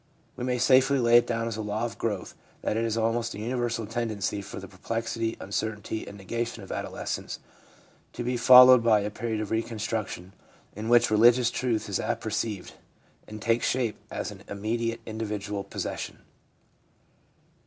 [0.35, 3.35] We may safely lay it down as a law of growth that it is almost
[3.35, 7.37] a universal tendency for the perplexity \ uncertainty and negation of adolescence
[8.13, 10.33] to be followed by a period of reconstruction,
[10.75, 12.71] in which religious truth is apper ceived
[13.27, 16.17] and takes shape as an immediate individual pos session.